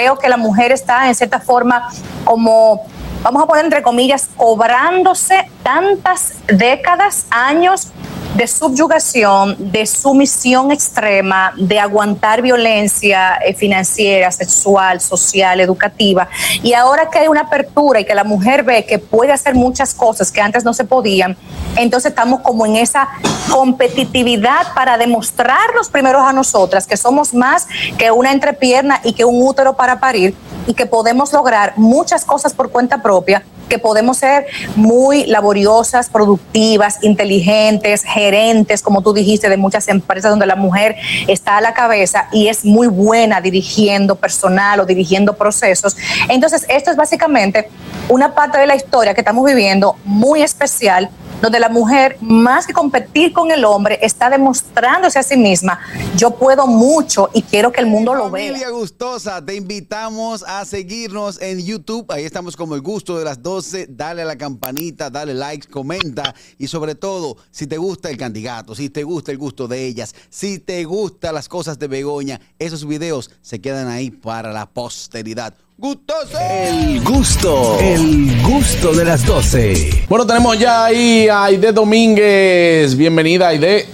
[0.00, 1.90] creo que la mujer está en cierta forma
[2.24, 2.86] como
[3.22, 7.88] vamos a poner entre comillas, cobrándose tantas décadas, años
[8.34, 16.28] de subyugación, de sumisión extrema, de aguantar violencia eh, financiera, sexual, social, educativa.
[16.62, 19.94] Y ahora que hay una apertura y que la mujer ve que puede hacer muchas
[19.94, 21.36] cosas que antes no se podían,
[21.76, 23.08] entonces estamos como en esa
[23.50, 27.66] competitividad para demostrarnos primero a nosotras que somos más
[27.98, 30.34] que una entrepierna y que un útero para parir
[30.66, 36.98] y que podemos lograr muchas cosas por cuenta propia, que podemos ser muy laboriosas, productivas,
[37.02, 40.96] inteligentes, gerentes, como tú dijiste, de muchas empresas donde la mujer
[41.26, 45.96] está a la cabeza y es muy buena dirigiendo personal o dirigiendo procesos.
[46.28, 47.70] Entonces, esto es básicamente
[48.10, 51.08] una parte de la historia que estamos viviendo muy especial
[51.40, 55.80] donde la mujer, más que competir con el hombre, está demostrándose a sí misma,
[56.16, 58.48] yo puedo mucho y quiero que el mundo lo vea.
[58.48, 63.42] Familia gustosa, te invitamos a seguirnos en YouTube, ahí estamos como el gusto de las
[63.42, 68.16] 12, dale a la campanita, dale like, comenta y sobre todo, si te gusta el
[68.16, 72.40] candidato, si te gusta el gusto de ellas, si te gustan las cosas de Begoña,
[72.58, 75.54] esos videos se quedan ahí para la posteridad.
[75.80, 76.38] ¡Gustoso!
[76.38, 80.04] El gusto, el gusto de las 12.
[80.10, 82.94] Bueno, tenemos ya ahí a Aide Domínguez.
[82.94, 83.86] Bienvenida, Aide.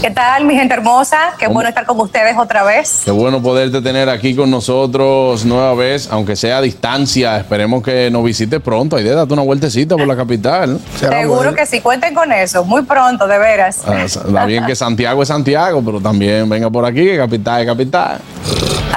[0.00, 1.34] ¿Qué tal, mi gente hermosa?
[1.36, 3.02] Qué bueno estar con ustedes otra vez.
[3.04, 7.38] Qué bueno poderte tener aquí con nosotros nueva vez, aunque sea a distancia.
[7.38, 8.94] Esperemos que nos visite pronto.
[8.94, 10.78] Aide, date una vueltecita por la capital.
[10.96, 12.64] Seguro que sí, cuenten con eso.
[12.64, 13.82] Muy pronto, de veras.
[13.84, 17.66] Ah, está bien que Santiago es Santiago, pero también venga por aquí, que capital es
[17.66, 18.20] capital.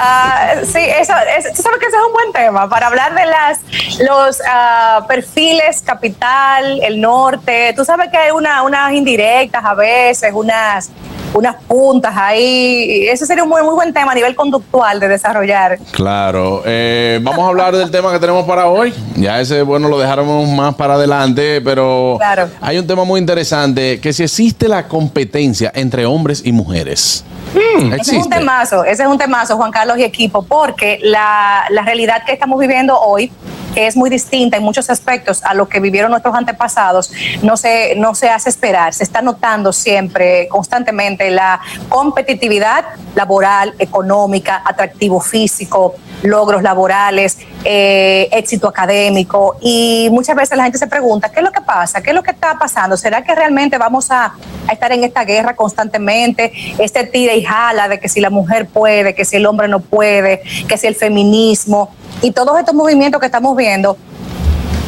[0.04, 3.24] Ah, sí, eso, es, tú sabes que ese es un buen tema para hablar de
[3.24, 3.60] las
[4.00, 7.72] los ah, perfiles capital, el norte.
[7.76, 10.90] Tú sabes que hay una, unas indirectas a veces, unas
[11.34, 13.06] unas puntas ahí.
[13.08, 15.78] Ese sería un muy, muy buen tema a nivel conductual de desarrollar.
[15.92, 16.62] Claro.
[16.66, 18.92] Eh, vamos a hablar del tema que tenemos para hoy.
[19.16, 22.18] Ya ese, bueno, lo dejaremos más para adelante, pero
[22.60, 27.24] hay un tema muy interesante, que si existe la competencia entre hombres y mujeres.
[27.54, 27.92] Hmm.
[27.92, 31.82] ese es un temazo, ese es un temazo, Juan Carlos y equipo, porque la, la
[31.82, 33.30] realidad que estamos viviendo hoy
[33.72, 37.12] que es muy distinta en muchos aspectos a lo que vivieron nuestros antepasados,
[37.42, 38.94] no se, no se hace esperar.
[38.94, 42.84] Se está notando siempre, constantemente, la competitividad
[43.14, 49.56] laboral, económica, atractivo físico, logros laborales, eh, éxito académico.
[49.60, 52.02] Y muchas veces la gente se pregunta, ¿qué es lo que pasa?
[52.02, 52.96] ¿Qué es lo que está pasando?
[52.96, 54.34] ¿Será que realmente vamos a,
[54.66, 56.52] a estar en esta guerra constantemente?
[56.78, 59.80] Este tira y jala de que si la mujer puede, que si el hombre no
[59.80, 61.90] puede, que si el feminismo
[62.22, 63.96] y todos estos movimientos que estamos viendo,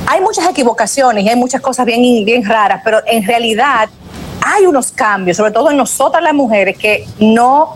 [0.07, 3.89] hay muchas equivocaciones y hay muchas cosas bien, bien raras, pero en realidad
[4.45, 7.75] hay unos cambios, sobre todo en nosotras las mujeres, que no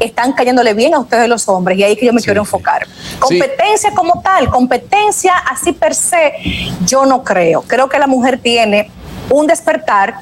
[0.00, 2.86] están cayéndole bien a ustedes los hombres y ahí es que yo me quiero enfocar.
[3.18, 6.32] Competencia como tal, competencia así per se,
[6.84, 7.62] yo no creo.
[7.62, 8.90] Creo que la mujer tiene
[9.30, 10.14] un despertar,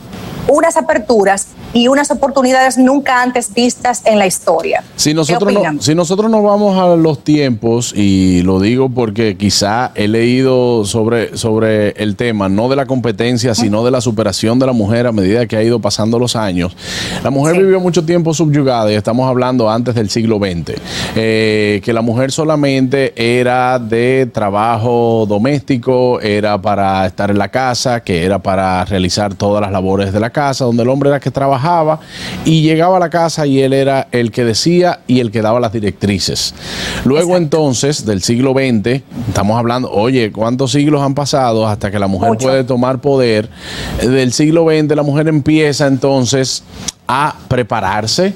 [0.48, 4.82] unas aperturas y unas oportunidades nunca antes vistas en la historia.
[4.96, 9.92] Si nosotros, no, si nosotros nos vamos a los tiempos, y lo digo porque quizá
[9.94, 14.66] he leído sobre, sobre el tema, no de la competencia, sino de la superación de
[14.66, 16.76] la mujer a medida que ha ido pasando los años,
[17.22, 20.80] la mujer vivió mucho tiempo subyugada, y estamos hablando antes del siglo XX,
[21.14, 28.00] eh, que la mujer solamente era de trabajo doméstico, era para estar en la casa,
[28.00, 31.30] que era para realizar todas las labores de la casa, donde el hombre era que
[31.30, 31.65] trabajaba
[32.44, 35.60] y llegaba a la casa y él era el que decía y el que daba
[35.60, 36.54] las directrices.
[37.04, 42.06] Luego entonces, del siglo XX, estamos hablando, oye, ¿cuántos siglos han pasado hasta que la
[42.06, 43.48] mujer puede tomar poder?
[44.00, 46.62] Del siglo XX la mujer empieza entonces
[47.08, 48.34] a prepararse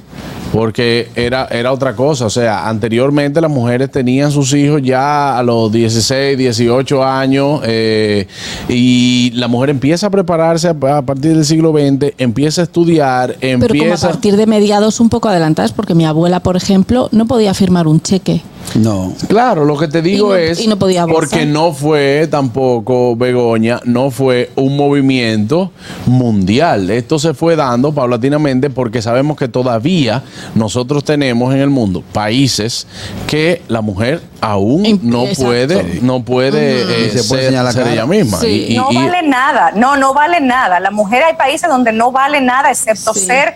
[0.52, 2.26] porque era, era otra cosa.
[2.26, 8.26] O sea, anteriormente las mujeres tenían sus hijos ya a los 16, 18 años eh,
[8.68, 13.66] y la mujer empieza a prepararse a, partir del siglo XX, empieza a estudiar, empieza...
[13.68, 17.26] Pero como a partir de mediados un poco adelantadas, porque mi abuela, por ejemplo, no
[17.26, 18.42] podía firmar un cheque.
[18.74, 19.12] No.
[19.28, 20.66] Claro, lo que te digo es.
[20.66, 25.72] no podía porque no fue tampoco, Begoña, no fue un movimiento
[26.06, 26.90] mundial.
[26.90, 30.22] Esto se fue dando paulatinamente porque sabemos que todavía
[30.54, 32.86] nosotros tenemos en el mundo países
[33.26, 38.38] que la mujer aún no puede, no puede eh, ser, ella misma.
[38.74, 40.80] no vale nada, no, no vale nada.
[40.80, 43.54] La mujer hay países donde no vale nada excepto ser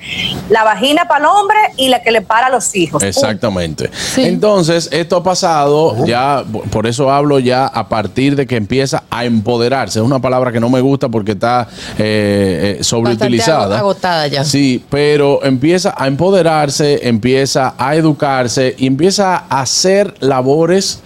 [0.51, 3.03] la vagina para el hombre y la que le para a los hijos.
[3.03, 3.91] Exactamente.
[4.17, 9.25] Entonces, esto ha pasado, ya por eso hablo ya a partir de que empieza a
[9.25, 9.99] empoderarse.
[9.99, 11.67] Es una palabra que no me gusta porque está
[11.99, 13.79] eh, eh, sobreutilizada.
[13.79, 14.45] Agotada ya.
[14.45, 21.01] Sí, pero empieza a empoderarse, empieza a educarse y empieza a hacer labores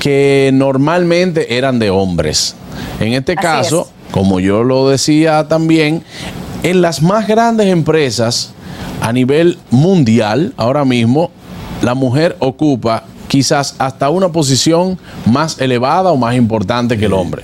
[0.00, 2.56] que normalmente eran de hombres.
[2.98, 4.12] En este Así caso, es.
[4.12, 6.02] como yo lo decía también,
[6.62, 8.54] en las más grandes empresas
[9.02, 11.30] a nivel mundial, ahora mismo,
[11.82, 17.42] la mujer ocupa quizás hasta una posición más elevada o más importante que el hombre.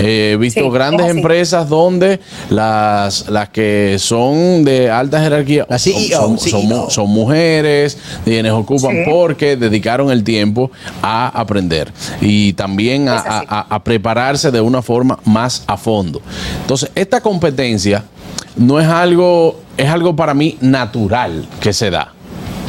[0.00, 2.20] Eh, He visto Sí, grandes empresas donde
[2.50, 6.90] las, las que son de alta jerarquía son, CEO, son- son mu- CEO.
[6.90, 9.10] son mujeres, quienes ocupan Sí.
[9.10, 10.70] porque dedicaron el tiempo
[11.02, 13.18] a aprender y también a-
[13.68, 16.22] a prepararse de una forma más a fondo.
[16.60, 18.04] Entonces, esta competencia
[18.56, 22.12] no es algo, es algo para mí natural que se da.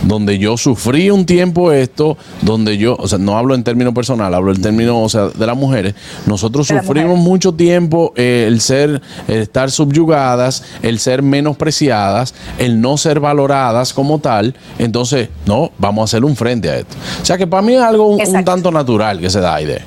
[0.03, 4.33] Donde yo sufrí un tiempo esto, donde yo, o sea, no hablo en términos personal,
[4.33, 5.93] hablo en términos, o sea, de las mujeres.
[6.25, 7.29] Nosotros De sufrimos mujeres.
[7.29, 13.93] mucho tiempo eh, el ser, el estar subyugadas, el ser menospreciadas, el no ser valoradas
[13.93, 14.55] como tal.
[14.77, 16.95] Entonces, no, vamos a hacer un frente a esto.
[17.21, 19.81] O sea que para mí es algo un, tanto natural que se da, Aide.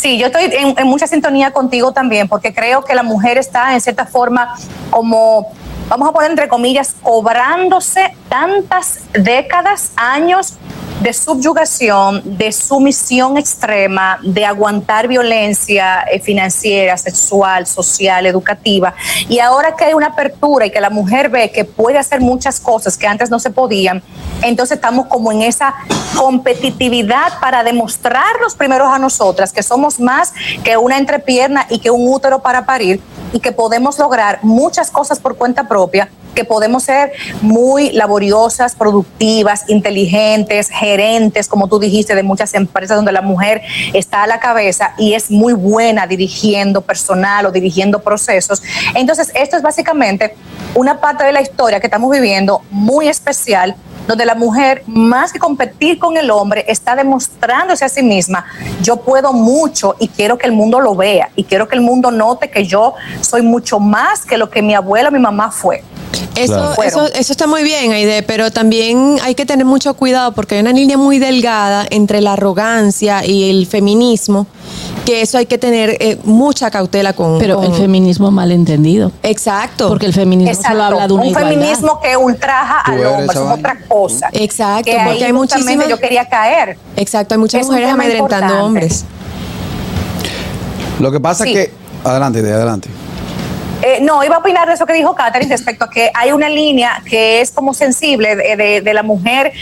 [0.00, 3.74] Sí, yo estoy en, en mucha sintonía contigo también, porque creo que la mujer está
[3.74, 4.54] en cierta forma
[4.90, 5.52] como,
[5.92, 10.54] vamos a poner entre comillas, cobrándose tantas décadas, años
[11.02, 18.94] de subyugación, de sumisión extrema, de aguantar violencia eh, financiera, sexual, social, educativa.
[19.28, 22.58] Y ahora que hay una apertura y que la mujer ve que puede hacer muchas
[22.58, 24.02] cosas que antes no se podían,
[24.42, 25.74] entonces estamos como en esa
[26.16, 30.32] competitividad para demostrarnos primeros a nosotras que somos más
[30.64, 33.02] que una entrepierna y que un útero para parir
[33.32, 39.68] y que podemos lograr muchas cosas por cuenta propia que podemos ser muy laboriosas, productivas,
[39.68, 43.62] inteligentes, gerentes, como tú dijiste, de muchas empresas donde la mujer
[43.92, 48.62] está a la cabeza y es muy buena dirigiendo personal o dirigiendo procesos.
[48.94, 50.34] Entonces, esto es básicamente
[50.74, 53.76] una parte de la historia que estamos viviendo muy especial
[54.06, 58.44] donde la mujer, más que competir con el hombre, está demostrándose a sí misma,
[58.82, 62.10] yo puedo mucho y quiero que el mundo lo vea y quiero que el mundo
[62.10, 65.84] note que yo soy mucho más que lo que mi abuela o mi mamá fue.
[66.36, 66.82] Eso, Claro.
[66.82, 70.60] Eso, eso está muy bien, Aide, pero también hay que tener mucho cuidado porque hay
[70.60, 74.46] una línea muy delgada entre la arrogancia y el feminismo,
[75.04, 77.38] que eso hay que tener eh, mucha cautela con.
[77.38, 79.10] Pero con- el feminismo mal entendido.
[79.22, 79.88] Exacto.
[79.88, 80.70] Porque el feminismo Exacto.
[80.72, 81.50] solo habla de una un igualdad.
[81.50, 84.28] feminismo que ultraja al hombre, es otra cosa.
[84.32, 85.88] Exacto, Que porque ahí hay muchísimas.
[85.88, 86.76] yo quería caer.
[86.96, 88.54] Exacto, hay muchas Es mujeres amedrentando importante.
[88.62, 89.04] hombres.
[91.00, 91.52] Lo que pasa Sí.
[91.54, 91.72] es que.
[92.04, 92.88] Adelante, de adelante.
[93.82, 96.48] Eh, no, iba a opinar de eso que dijo Catherine respecto a que hay una
[96.48, 99.52] línea que es como sensible de, de- de la mujer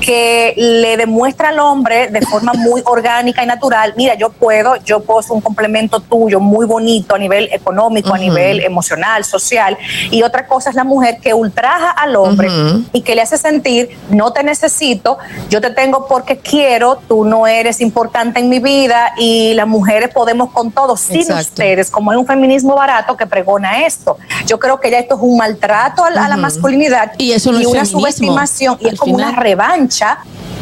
[0.00, 5.00] que le demuestra al hombre de forma muy orgánica y natural, mira, yo puedo, yo
[5.00, 9.76] puedo ser un complemento tuyo muy bonito a nivel económico, a nivel emocional, social,
[10.10, 12.48] y otra cosa es la mujer que ultraja al hombre
[12.92, 15.18] y que le hace sentir, no te necesito,
[15.50, 20.10] yo te tengo porque quiero, tú no eres importante en mi vida y las mujeres
[20.12, 21.42] podemos con todo, sin Exacto.
[21.42, 24.16] ustedes, como hay un feminismo barato que pregona esto.
[24.46, 27.52] Yo creo que ya esto es un maltrato a la, a la masculinidad Y eso
[27.52, 30.18] no es una feminismo, subestimación y es como una revancha.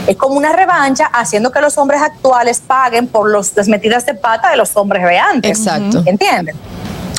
[0.06, 4.14] Es como una revancha haciendo que los hombres actuales paguen por los, las metidas de
[4.14, 5.58] pata de los hombres de antes.
[5.58, 6.02] Exacto.
[6.06, 6.54] ¿Entienden?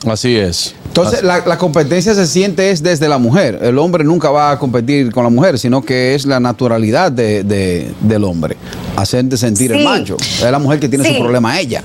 [0.10, 0.74] Así es.
[0.88, 3.60] Entonces, la, la competencia se siente es desde la mujer.
[3.62, 7.44] El hombre nunca va a competir con la mujer, sino que es la naturalidad de-
[7.44, 8.58] de- del hombre.
[8.96, 9.84] Hacerte sentir el Sí.
[9.84, 10.16] macho.
[10.18, 11.14] Es la mujer que tiene Sí.
[11.16, 11.84] su problema ella.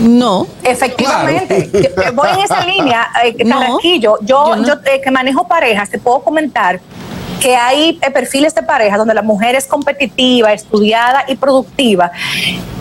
[0.00, 0.46] No.
[0.62, 1.70] Efectivamente.
[1.72, 3.78] Yo, Voy en esa línea, eh, No.
[3.82, 4.66] Yo, yo no.
[4.66, 6.80] yo, eh, que manejo parejas, te puedo comentar
[7.40, 12.12] que hay eh, perfiles de pareja donde la mujer es competitiva, estudiada y productiva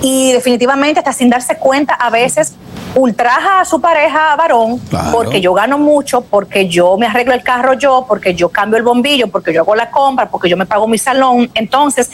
[0.01, 2.55] y definitivamente hasta sin darse cuenta a veces
[2.99, 5.11] ultraja a su pareja varón Claro.
[5.11, 8.83] porque yo gano mucho, porque yo me arreglo el carro yo, porque yo cambio el
[8.83, 11.49] bombillo, porque yo hago la compra, porque yo me pago mi salón.
[11.53, 12.09] Entonces,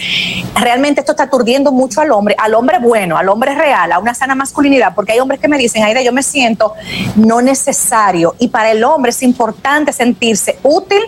[0.56, 4.14] realmente esto está aturdiendo mucho al hombre, al hombre bueno, al hombre real, a una
[4.14, 6.74] sana masculinidad, porque hay hombres que me dicen, Aida, yo me siento
[7.16, 8.36] no necesario.
[8.40, 11.02] Y para el hombre es importante sentirse útil,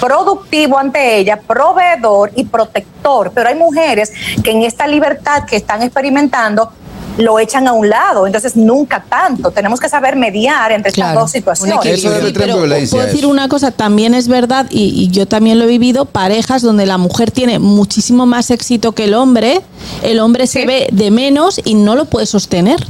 [0.00, 3.32] productivo ante ella, proveedor y protector.
[3.34, 4.12] Pero hay mujeres
[4.42, 6.70] que en esta libertad que están experimentando,
[7.18, 9.50] lo echan a un lado, entonces nunca tanto.
[9.50, 11.78] Tenemos que saber mediar entre estas Claro, dos situaciones.
[11.84, 15.64] Eso Sí, pero puedo decir una cosa, también es verdad, y, y yo también lo
[15.64, 19.60] he vivido, parejas donde la mujer tiene muchísimo más éxito que el hombre,
[20.02, 22.84] el hombre se ve de menos y no lo puede sostener.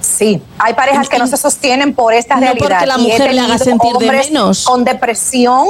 [0.00, 2.66] Sí, hay parejas que no se sostienen por esta No realidad.
[2.68, 4.64] porque la mujer le haga sentir de menos.
[4.64, 5.66] Con depresión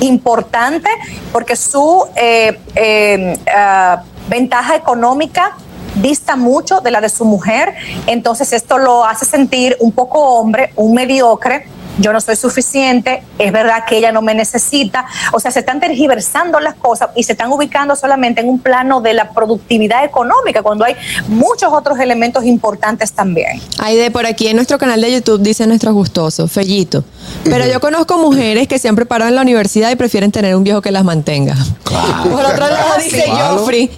[0.00, 0.88] importante,
[1.32, 5.56] porque su eh, eh, ah, ventaja económica
[6.00, 7.74] dista mucho de la de su mujer,
[8.06, 11.66] entonces esto lo hace sentir un poco hombre, un mediocre,
[11.98, 15.80] yo no soy suficiente, es verdad que ella no me necesita, o sea, se están
[15.80, 20.62] tergiversando las cosas y se están ubicando solamente en un plano de la productividad económica,
[20.62, 20.94] cuando hay
[21.28, 23.60] muchos otros elementos importantes también.
[23.78, 27.04] Aide, por aquí en nuestro canal de YouTube dice nuestro gustoso, Fellito.
[27.44, 30.64] Pero yo conozco mujeres que se han preparado en la universidad y prefieren tener un
[30.64, 31.54] viejo que las mantenga.
[31.84, 33.58] Por otro lado dice Claro.
[33.58, 33.90] Joffrey.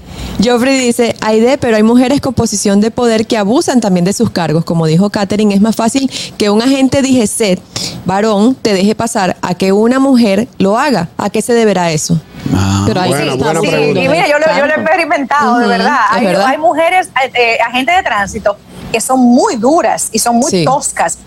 [0.42, 4.30] Joffrey dice, Aide, pero hay mujeres con posición de poder que abusan también de sus
[4.30, 4.64] cargos.
[4.64, 7.60] Como dijo Katherine, es más fácil que un agente DGCET,
[8.04, 11.08] varón, te deje pasar a que una mujer lo haga.
[11.16, 12.20] ¿A qué se deberá eso?
[12.52, 13.76] Ah, Pero ahí Buena, sí, sí.
[13.90, 15.96] Y mira, yo lo, yo lo he experimentado, de verdad.
[16.10, 16.46] Hay, verdad.
[16.46, 18.56] hay mujeres, eh, eh, agentes de tránsito,
[18.90, 20.64] que son muy duras y son muy Sí.
[20.64, 21.18] toscas.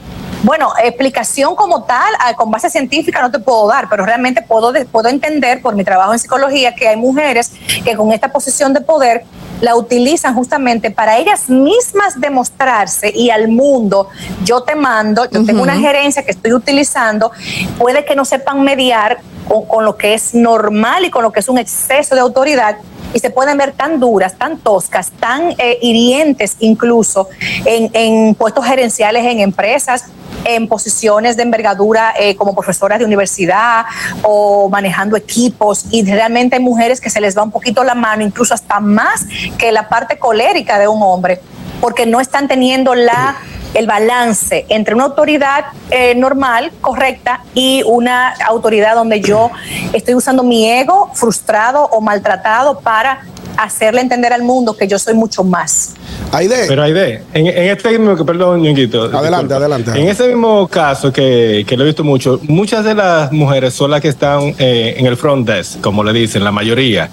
[0.45, 4.71] Bueno, explicación como tal, ah, con base científica no te puedo dar, pero realmente puedo,
[4.91, 7.51] puedo entender por mi trabajo en psicología que hay mujeres
[7.83, 9.23] que con esta posición de poder
[9.61, 14.09] la utilizan justamente para ellas mismas demostrarse y al mundo,
[14.43, 17.31] yo te mando, yo tengo una gerencia que estoy utilizando,
[17.79, 21.39] puede que no sepan mediar con, con lo que es normal y con lo que
[21.39, 22.77] es un exceso de autoridad
[23.15, 27.29] y se pueden ver tan duras, tan toscas, tan eh, hirientes incluso
[27.63, 30.05] en, en puestos gerenciales en empresas,
[30.45, 33.85] en posiciones de envergadura eh, como profesoras de universidad
[34.21, 35.85] o manejando equipos.
[35.91, 39.25] Y realmente hay mujeres que se les va un poquito la mano, incluso hasta más
[39.57, 41.41] que la parte colérica de un hombre,
[41.81, 43.35] porque no están teniendo la
[43.75, 49.51] el balance entre una autoridad eh, normal, correcta, y una autoridad donde yo
[49.91, 53.25] estoy usando mi ego frustrado o maltratado para
[53.57, 55.93] hacerle entender al mundo que yo soy mucho más.
[56.31, 59.03] Aide, Pero Aide, en, en este mismo, perdón, Ñonguito.
[59.03, 59.55] Adelante, disculpa.
[59.55, 59.91] adelante.
[59.99, 63.91] En ese mismo caso que, que lo he visto mucho, muchas de las mujeres son
[63.91, 67.09] las que están eh, en el front desk, como le dicen, la mayoría.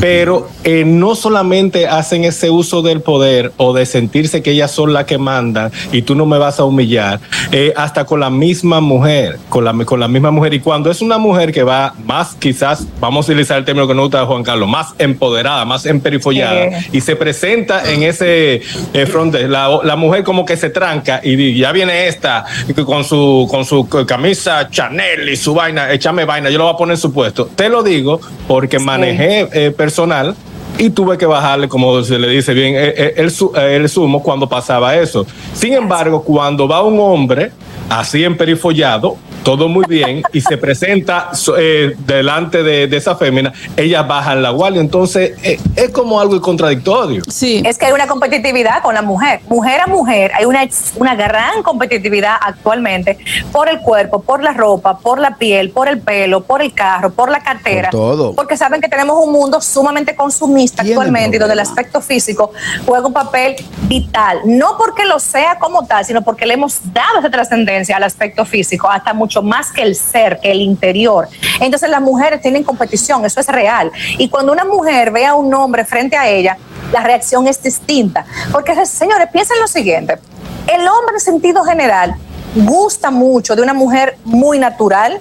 [0.00, 4.92] Pero eh, no solamente hacen ese uso del poder o de sentirse que ellas son
[4.92, 7.20] las que mandan y tú no me vas a humillar,
[7.52, 10.54] eh, hasta con la misma mujer, con la, con la misma mujer.
[10.54, 13.94] Y cuando es una mujer que va más, quizás, vamos a utilizar el término que
[13.94, 16.88] nos gusta de Juan Carlos, más empoderada, más emperifollada, Eh.
[16.92, 21.56] y se presenta en ese eh, front la, la mujer como que se tranca y
[21.56, 22.44] ya viene esta
[22.86, 26.76] con su con su camisa Chanel y su vaina, échame vaina, yo lo voy a
[26.76, 27.46] poner en su puesto.
[27.54, 30.34] Te lo digo porque manejé eh, personal
[30.78, 34.22] y tuve que bajarle, como se le dice bien, eh, eh, el, eh, el sumo
[34.22, 35.26] cuando pasaba eso.
[35.52, 37.52] Sin embargo, cuando va un hombre
[37.88, 43.52] así emperifollado, todo muy bien, y se presenta so- eh, delante de, de esa fémina,
[43.76, 44.80] ellas bajan la guardia.
[44.80, 47.22] Entonces, eh, es como algo contradictorio.
[47.28, 47.62] Sí.
[47.64, 49.40] Es que hay una competitividad con la mujer.
[49.48, 53.18] Mujer a mujer, hay una, una gran competitividad actualmente
[53.52, 57.12] por el cuerpo, por la ropa, por la piel, por el pelo, por el carro,
[57.12, 57.90] por la cartera.
[57.90, 58.34] Por todo.
[58.34, 62.52] Porque saben que tenemos un mundo sumamente consumista actualmente y donde el aspecto físico
[62.86, 64.38] juega un papel vital.
[64.46, 68.44] No porque lo sea como tal, sino porque le hemos dado esa trascendencia al aspecto
[68.44, 71.28] físico, hasta mucho más que el ser, que el interior.
[71.60, 73.90] Entonces las mujeres tienen competición, eso es real.
[74.18, 76.56] Y cuando una mujer ve a un hombre frente a ella,
[76.92, 78.24] la reacción es distinta.
[78.52, 80.18] Porque, señores, piensen lo siguiente.
[80.66, 82.14] El hombre en sentido general
[82.54, 85.18] gusta mucho de una mujer muy natural.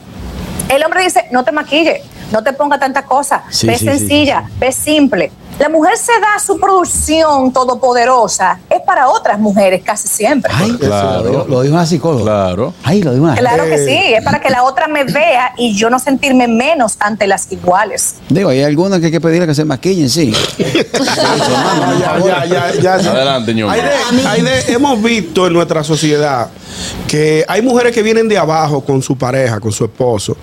[0.70, 3.86] El hombre dice, no te maquille, no te ponga tanta cosa, Sí, ve sí, sí,
[3.86, 5.32] sencilla, ve simple.
[5.60, 10.51] La mujer se da su producción todopoderosa, es para otras mujeres casi siempre.
[10.53, 11.24] Ay, Claro.
[11.24, 12.24] lo, dijo- lo dijo una psicóloga.
[12.24, 12.74] Claro.
[12.83, 15.75] Ay, lo dijo una Claro que sí, es para que la otra me vea y
[15.75, 18.15] yo no sentirme menos ante las iguales.
[18.29, 20.33] Digo, hay algunas que hay que pedirle que se maquillen, sí.
[22.25, 22.93] Ya, ya.
[22.95, 23.72] Adelante, ñongo.
[23.72, 23.89] Aide,
[24.27, 26.50] Aide, hemos visto en nuestra sociedad
[27.07, 30.36] que hay mujeres que vienen de abajo con su pareja, con su esposo,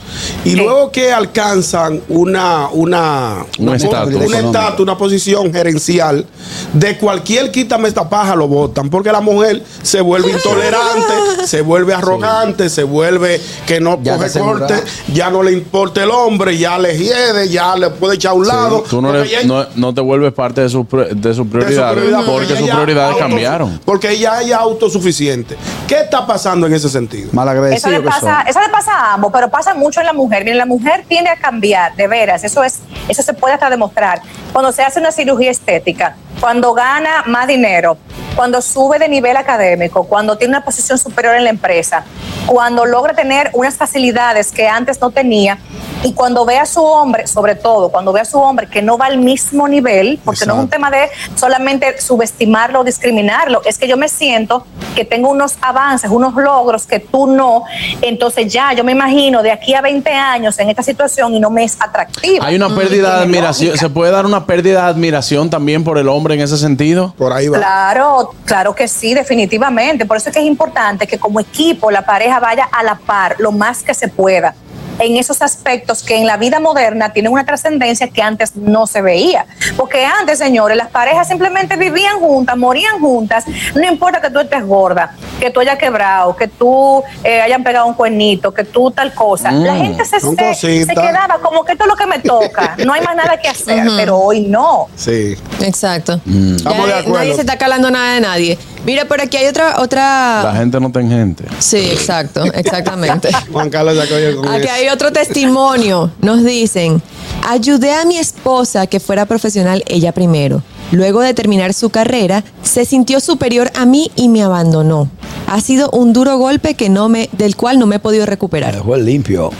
[0.44, 4.14] y luego que alcanzan una una Un una, estatus.
[4.14, 6.26] una una posición gerencial,
[6.74, 11.94] de cualquier quítame esta paja lo votan, porque la mujer se vuelve intolerante, se vuelve
[11.94, 14.74] arrogante, se vuelve que no Ya coge corte,
[15.14, 18.46] ya no le importa el hombre, ya le hiede, ya le puede echar a un
[18.46, 18.84] lado.
[18.88, 21.94] Tú no, porque le- ella- no, no te vuelves parte de sus de su prioridades
[21.98, 23.80] prioridad, porque sus prioridades auto- cambiaron.
[23.86, 25.56] Porque ella es autosuficiente.
[25.88, 27.30] ¿Qué está pasando en ese sentido?
[27.32, 30.44] Mal Eso le, pasa, eso le pasa a ambos, pero pasa mucho en la mujer.
[30.44, 32.44] Miren, la mujer tiende a cambiar, de veras.
[32.44, 34.20] Eso es, eso se puede hasta demostrar.
[34.52, 37.96] Cuando se hace una cirugía estética, cuando gana más dinero,
[38.34, 42.04] cuando sube de nivel académico, cuando tiene una posición superior en la empresa,
[42.46, 45.58] cuando logra tener unas facilidades que antes no tenía,
[46.02, 48.96] y cuando ve a su hombre, sobre todo cuando ve a su hombre que no
[48.96, 53.78] va al mismo nivel, porque no es un tema de solamente subestimarlo o discriminarlo, es
[53.78, 54.64] que yo me siento
[54.94, 57.64] que tengo unos avances, unos logros que tú no,
[58.00, 61.50] entonces ya yo me imagino de aquí a 20 años en esta situación y no
[61.50, 62.44] me es atractivo.
[62.44, 63.76] Hay una pérdida de admiración.
[63.76, 67.14] ¿Se puede dar una pérdida de admiración también por el hombre en ese sentido?
[67.16, 67.58] Por ahí va.
[67.58, 70.06] Claro, claro que sí, definitivamente.
[70.06, 73.36] Por eso es que es importante que como equipo la pareja vaya a la par
[73.38, 74.54] lo más que se pueda
[75.00, 79.02] en esos aspectos que en la vida moderna tienen una trascendencia que antes no se
[79.02, 79.46] veía.
[79.76, 84.64] Porque antes, señores, las parejas simplemente vivían juntas, morían juntas, no importa que tú estés
[84.64, 89.14] gorda, que tú hayas quebrado, que tú eh, hayan pegado un cuernito, que tú tal
[89.14, 89.50] cosa.
[89.50, 90.54] La gente se, se,
[90.84, 93.48] se quedaba como que esto es lo que me toca, no hay más nada que
[93.48, 94.88] hacer, pero hoy no.
[94.96, 95.36] Sí.
[95.60, 96.20] Exacto.
[96.24, 96.56] Mm.
[96.56, 97.18] Estamos de acuerdo.
[97.18, 98.58] Nadie se está calando nada de nadie.
[98.84, 100.52] Mira, por aquí hay otra, La otra.
[100.56, 101.44] gente no tiene gente.
[101.58, 103.28] Sí, exacto, exactamente.
[103.52, 103.94] Juan Carlos
[104.36, 104.72] con Aquí eso.
[104.72, 106.10] hay otro testimonio.
[106.20, 107.02] Nos dicen,
[107.46, 110.62] ayudé a mi esposa que fuera profesional ella primero.
[110.92, 115.08] Luego de terminar su carrera, se sintió superior a mí y me abandonó.
[115.46, 118.74] Ha sido un duro golpe que no me, del cual no me he podido recuperar.
[118.74, 119.50] Dejó limpio.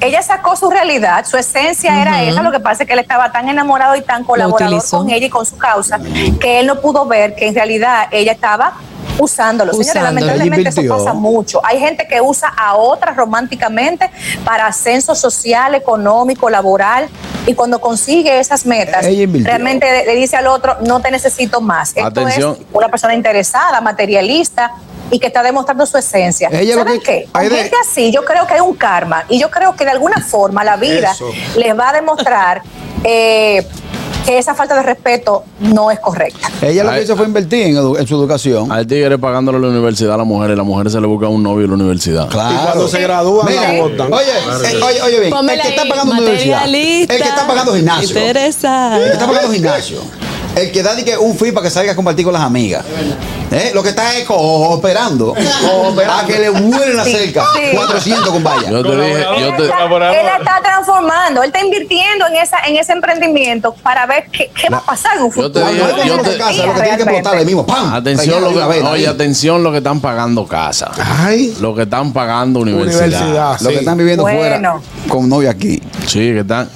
[0.00, 3.30] ella sacó su realidad, su esencia era esa, lo que pasa es que él estaba
[3.30, 6.00] tan enamorado y tan colaborador con ella y con su causa
[6.40, 8.74] que él no pudo ver que en realidad ella estaba
[9.18, 9.72] usándolo.
[9.72, 10.26] Señores, Usándolo.
[10.26, 11.60] lamentablemente eso pasa mucho.
[11.64, 14.10] Hay gente que usa a otras románticamente
[14.44, 17.08] para ascenso social, económico, laboral
[17.46, 21.90] y cuando consigue esas metas, realmente le, dice al otro, no te necesito más.
[21.90, 22.56] Esto Atención.
[22.60, 24.72] es una persona interesada, materialista
[25.10, 26.48] y que está demostrando su esencia.
[26.52, 27.28] Ella ¿Saben que- qué?
[27.32, 29.90] Hay de- gente así, yo creo que hay un karma y yo creo que de
[29.90, 31.30] alguna forma la vida Eso.
[31.56, 32.62] les va a demostrar
[33.04, 33.66] eh,
[34.26, 36.48] esa falta de respeto no es correcta.
[36.62, 38.70] Ella lo que hizo fue invertir en, edu- en su educación.
[38.70, 41.42] Al tigre pagándole la universidad a la mujer y la mujer se le busca un
[41.42, 42.28] novio en la universidad.
[42.28, 42.54] Claro.
[42.54, 44.12] Y cuando se gradúan, Mira, la botan.
[44.12, 45.34] Oye, eh, oye, oye, bien.
[45.50, 46.64] El que está pagando universidad.
[46.66, 48.08] El que está pagando gimnasio.
[48.18, 48.96] Interesa.
[48.98, 49.98] El que está pagando gimnasio.
[50.54, 52.84] El que da que un fee para que salga a compartir con las amigas.
[53.50, 53.70] ¿Eh?
[53.74, 57.44] Lo que está es cooperando a que le vuelen la Sí, cerca.
[57.54, 57.74] sí.
[57.76, 58.70] 400 con valla.
[58.70, 59.84] Yo te dije, yo Él te, está,
[60.20, 64.68] él está transformando, él está invirtiendo en esa en ese emprendimiento para ver qué, qué
[64.70, 65.66] va a pasar en un yo te futuro.
[65.72, 67.66] dije- él yo te- casa, lo que tiene que explotar ahí mismo.
[67.66, 67.94] ¡Pam!
[67.94, 69.06] atención lo de que, oye, ahí.
[69.06, 70.90] atención lo que están pagando casa.
[71.24, 73.04] Ay, Lo que están pagando universidad.
[73.06, 73.50] universidad.
[73.60, 73.78] Los que sí.
[73.80, 74.38] están viviendo Bueno.
[74.38, 75.82] fuera con novia aquí.
[76.06, 76.68] Sí, que están.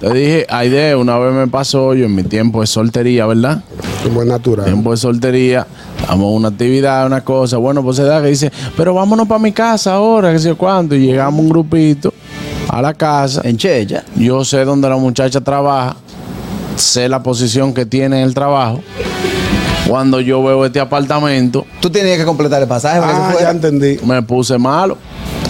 [0.00, 3.62] Te dije, Aide, una vez me pasó yo en mi tiempo de soltería, ¿verdad?
[4.14, 4.66] Buen natural.
[4.66, 5.66] Tiempo de soltería,
[6.06, 7.56] damos una actividad, una cosa.
[7.56, 10.94] Bueno, pues se da que dice, pero vámonos para mi casa ahora, que sé cuánto.
[10.94, 12.14] Y llegamos un grupito
[12.68, 13.40] a la casa.
[13.42, 14.04] En Checha.
[14.14, 15.96] Yo sé dónde la muchacha trabaja,
[16.76, 18.80] sé la posición que tiene en el trabajo.
[19.88, 23.42] Cuando yo veo este apartamento, Tú tenías que completar el pasaje para que Ah, se
[23.42, 23.98] ya entendí.
[24.06, 24.96] me puse malo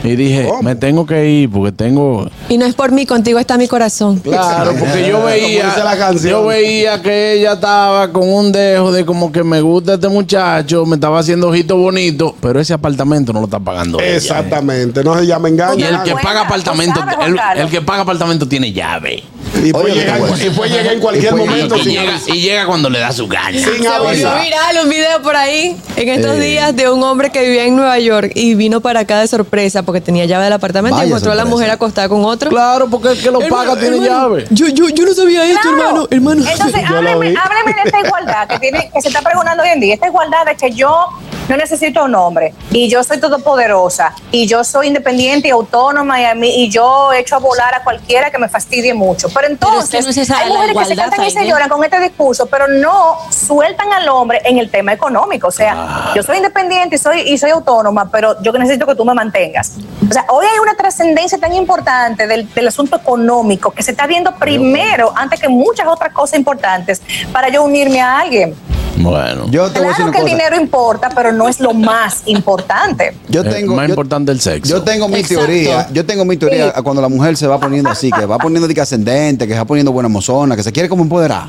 [0.05, 0.63] y dije, ¿Cómo?
[0.63, 4.19] me tengo que ir porque tengo Y no es por mí, contigo está mi corazón.
[4.21, 9.33] Claro, porque yo veía, la yo veía que ella estaba con un dejo de como
[9.33, 13.47] que me gusta este muchacho, me estaba haciendo ojitos bonitos, pero ese apartamento no lo
[13.47, 14.17] está pagando ella.
[14.17, 15.03] Exactamente.
[15.03, 15.79] No se llama engaño.
[15.79, 17.01] Y el que paga apartamento,
[17.57, 19.23] el, que paga apartamento tiene llave.
[19.65, 22.41] Y puede Oye, llegar, y puede llegar en cualquier Y momento Y sin, llega, y
[22.41, 23.51] llega cuando le da su gana.
[23.59, 24.43] sin Se volvió avisar.
[24.43, 26.41] viral un video por ahí en estos Eh.
[26.41, 29.83] días de un hombre que vivía en Nueva York y vino para acá de sorpresa
[29.89, 32.51] porque tenía llave del apartamento y encontró a la mujer acostada con otro.
[32.51, 34.45] Claro, porque el que lo paga tiene llave.
[34.51, 36.07] Yo, yo, yo no sabía esto, Claro.
[36.11, 36.43] hermano.
[36.43, 36.45] Hermano.
[36.47, 39.95] Entonces, hábleme, hábleme de esta igualdad que, tiene, que se está preguntando hoy en día.
[39.95, 41.07] Esta igualdad de que yo
[41.49, 46.25] no necesito un hombre y yo soy todopoderosa y yo soy independiente y autónoma y,
[46.25, 49.29] a mí, y yo echo a volar a cualquiera que me fastidie mucho.
[49.31, 51.83] Pero entonces, Pero es que no hay mujeres que se cantan y se lloran con
[51.83, 55.49] este discurso, pero no sueltan al hombre en el tema económico.
[55.49, 58.95] O sea, yo soy independiente y soy, y soy autónoma, pero yo que necesito que
[58.95, 59.77] tú me mantengas.
[60.09, 64.07] O sea, hoy hay una trascendencia tan importante del, del asunto económico que se está
[64.07, 67.01] viendo primero, antes que muchas otras cosas importantes,
[67.33, 68.55] para yo unirme a alguien.
[69.01, 71.61] Bueno, Yo te voy a decir Claro una que el dinero importa, pero no es
[71.61, 73.15] lo más importante.
[73.29, 74.69] Yo es tengo, más yo- importante el sexo.
[74.71, 75.45] Yo tengo mi Exacto.
[75.47, 75.89] teoría.
[75.93, 76.83] Yo tengo mi teoría Sí.
[76.83, 79.59] cuando la mujer se va poniendo así, que va poniendo de que ascendente, que se
[79.59, 81.49] va poniendo buena mozona, que se quiere como empoderar.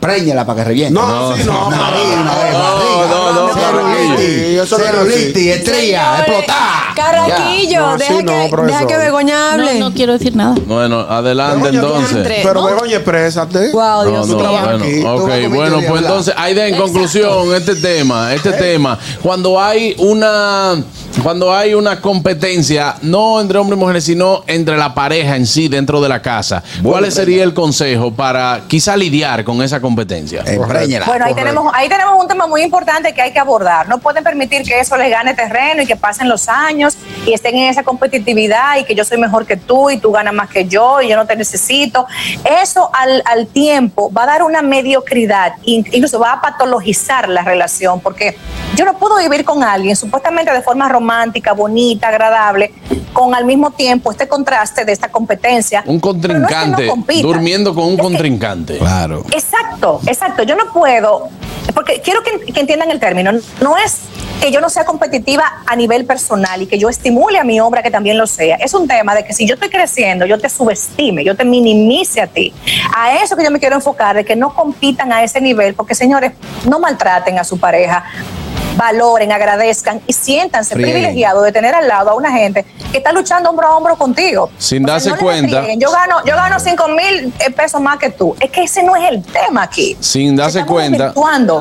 [0.00, 0.94] Préñela para que reviente.
[0.94, 1.70] No, sí, no.
[1.70, 3.08] María, una vez, No, barriga.
[3.10, 5.50] no, no, Celulitis, Sí, eso no es celulitis, así.
[5.50, 6.94] estría, explotar.
[6.94, 7.80] Carraquillo.
[7.80, 9.78] No, deja, sí, no, que, deja que Begoña hable.
[9.78, 10.54] No, no quiero decir nada.
[10.66, 12.40] Bueno, adelante Begoña, entonces.
[12.42, 12.64] Pero.
[12.64, 13.70] Begoña, exprésate.
[13.72, 14.48] Wow, No, Dios no, mío.
[14.48, 18.34] bueno, aquí, tú ok, vas con mi bueno, pues entonces, Aide, en conclusión, este tema,
[18.34, 20.82] este tema, cuando hay una
[21.22, 25.68] cuando hay una competencia, no entre hombres y mujeres, sino entre la pareja en sí,
[25.68, 30.42] dentro de la casa, ¿cuál sería el consejo para quizá lidiar con esa competencia?
[30.46, 31.06] Empréñela.
[31.06, 33.88] Bueno, ahí tenemos, ahí tenemos un tema muy importante que hay que abordar.
[33.88, 37.56] No pueden permitir que eso les gane terreno y que pasen los años y estén
[37.56, 40.66] en esa competitividad y que yo soy mejor que tú y tú ganas más que
[40.66, 42.06] yo y yo no te necesito.
[42.62, 47.42] Eso al, al tiempo va a dar una mediocridad, in- incluso va a patologizar la
[47.42, 48.36] relación, porque
[48.76, 51.07] yo no puedo vivir con alguien supuestamente de forma romántica,
[51.56, 52.72] bonita, agradable,
[53.12, 55.82] con al mismo tiempo este contraste de esta competencia.
[55.86, 58.78] Un Pero no es que no contrincante, durmiendo con un Es que- contrincante.
[58.78, 59.24] Claro.
[59.32, 60.42] Exacto, exacto.
[60.44, 61.28] Yo no puedo,
[61.74, 63.32] porque quiero que, que entiendan el término.
[63.60, 63.98] No es
[64.40, 67.82] que yo no sea competitiva a nivel personal y que yo estimule a mi obra
[67.82, 68.54] que también lo sea.
[68.56, 72.20] Es un tema de que si yo estoy creciendo, yo te subestime, yo te minimice
[72.20, 72.52] a ti.
[72.96, 75.96] A eso que yo me quiero enfocar, de que no compitan a ese nivel, porque
[75.96, 76.32] señores,
[76.68, 78.04] no maltraten a su pareja.
[78.78, 80.92] Valoren, agradezcan y siéntanse Frieguen.
[80.92, 84.50] privilegiados de tener al lado a una gente que está luchando hombro a hombro contigo.
[84.56, 85.64] Sin O sea, darse no cuenta.
[85.76, 88.36] Yo gano, yo gano 5 mil pesos más que tú.
[88.40, 89.96] Es que ese no es el tema aquí.
[89.98, 91.12] Sin darse Estamos cuenta,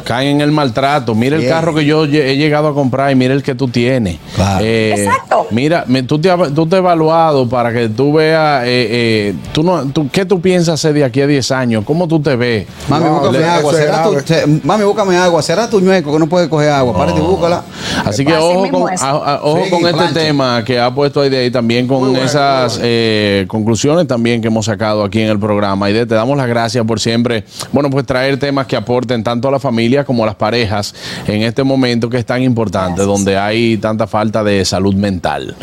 [0.05, 1.15] caen en el maltrato.
[1.15, 4.17] Mira el carro que yo he llegado a comprar y mira el que tú tienes.
[4.35, 4.63] Claro.
[4.63, 5.47] Exacto.
[5.49, 9.35] Mira, me- tú, te, has- tú te has evaluado para que tú veas, eh, eh,
[9.53, 11.83] tú no, tú, ¿qué tú piensas hacer de aquí a 10 años?
[11.83, 12.67] ¿Cómo tú te ves?
[12.87, 13.73] Mami, No, búscame agua.
[13.73, 15.41] Será tu, mami, búscame agua.
[15.41, 17.06] Será tu ñueco que no puede coger agua.
[17.07, 17.63] Párate y búscala.
[18.05, 19.01] Así que ojo con, es.
[19.01, 20.13] a- a- ojo Sí, con este plancha.
[20.13, 24.65] tema que ha puesto ahí de ahí también con esas eh, conclusiones también que hemos
[24.65, 25.89] sacado aquí en el programa.
[25.89, 29.51] Y te damos las gracias por siempre, bueno, pues traer temas que aporten tanto a
[29.51, 30.93] la familia como a las parejas
[31.27, 35.55] en este momento que es tan importante, donde hay tanta falta de salud mental.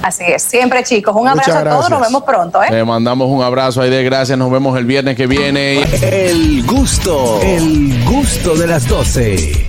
[0.00, 0.42] Así es.
[0.42, 1.12] Siempre, chicos.
[1.16, 1.90] Un Muchas abrazo a todos.
[1.90, 2.62] Nos vemos pronto.
[2.62, 2.66] ¿eh?
[2.70, 4.38] Le mandamos un abrazo ahí de gracias.
[4.38, 5.82] Nos vemos el viernes que viene.
[6.02, 9.66] El gusto, el gusto de las 12.